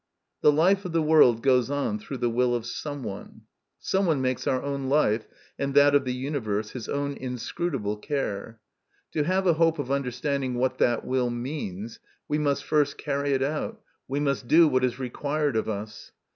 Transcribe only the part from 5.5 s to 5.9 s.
and